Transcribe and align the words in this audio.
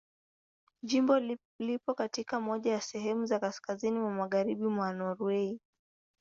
Jimbo 0.83 1.19
lipo 1.59 1.93
katika 1.93 2.39
moja 2.39 2.71
ya 2.71 2.81
sehemu 2.81 3.25
za 3.25 3.39
kaskazini 3.39 3.99
mwa 3.99 4.11
Magharibi 4.11 4.67
mwa 4.67 4.93
Norwei. 4.93 5.59